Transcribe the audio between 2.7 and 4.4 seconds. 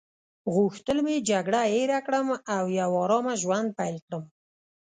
یو آرامه ژوند پیل کړم.